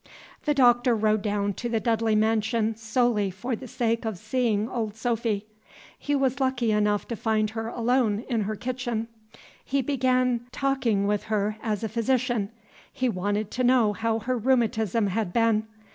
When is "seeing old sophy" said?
4.17-5.45